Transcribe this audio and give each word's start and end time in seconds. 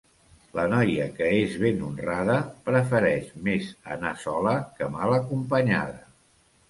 La 0.59 0.63
noia 0.69 1.03
que 1.17 1.27
és 1.41 1.57
ben 1.63 1.83
honrada, 1.89 2.39
prefereix 2.69 3.29
més 3.49 3.69
anar 3.97 4.15
sola 4.25 4.55
que 4.81 4.89
mal 4.97 5.15
acompanyada. 5.19 6.01